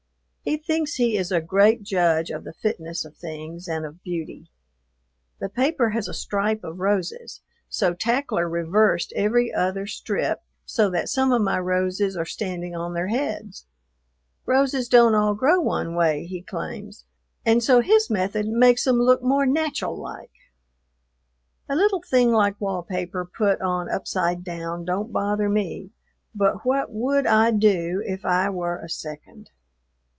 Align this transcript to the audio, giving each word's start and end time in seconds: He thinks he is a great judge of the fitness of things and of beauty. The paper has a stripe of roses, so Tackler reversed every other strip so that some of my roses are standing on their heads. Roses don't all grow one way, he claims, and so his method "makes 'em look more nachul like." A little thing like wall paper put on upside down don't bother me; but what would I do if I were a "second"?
He 0.43 0.57
thinks 0.57 0.95
he 0.95 1.17
is 1.17 1.31
a 1.31 1.39
great 1.39 1.83
judge 1.83 2.31
of 2.31 2.45
the 2.45 2.51
fitness 2.51 3.05
of 3.05 3.15
things 3.15 3.67
and 3.67 3.85
of 3.85 4.01
beauty. 4.01 4.49
The 5.39 5.49
paper 5.49 5.91
has 5.91 6.07
a 6.07 6.15
stripe 6.15 6.63
of 6.63 6.79
roses, 6.79 7.41
so 7.69 7.93
Tackler 7.93 8.49
reversed 8.49 9.13
every 9.15 9.53
other 9.53 9.85
strip 9.85 10.41
so 10.65 10.89
that 10.89 11.09
some 11.09 11.31
of 11.31 11.43
my 11.43 11.59
roses 11.59 12.17
are 12.17 12.25
standing 12.25 12.75
on 12.75 12.95
their 12.95 13.07
heads. 13.09 13.67
Roses 14.47 14.89
don't 14.89 15.13
all 15.13 15.35
grow 15.35 15.61
one 15.61 15.93
way, 15.93 16.25
he 16.25 16.41
claims, 16.41 17.05
and 17.45 17.63
so 17.63 17.79
his 17.79 18.09
method 18.09 18.47
"makes 18.47 18.87
'em 18.87 18.99
look 18.99 19.21
more 19.21 19.45
nachul 19.45 19.95
like." 19.95 20.31
A 21.69 21.75
little 21.75 22.01
thing 22.01 22.31
like 22.31 22.59
wall 22.59 22.81
paper 22.81 23.25
put 23.25 23.61
on 23.61 23.91
upside 23.91 24.43
down 24.43 24.85
don't 24.85 25.13
bother 25.13 25.47
me; 25.47 25.91
but 26.33 26.65
what 26.65 26.91
would 26.91 27.27
I 27.27 27.51
do 27.51 28.01
if 28.03 28.25
I 28.25 28.49
were 28.49 28.79
a 28.79 28.89
"second"? 28.89 29.51